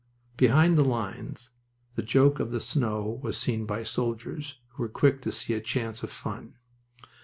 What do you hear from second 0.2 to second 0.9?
Behind the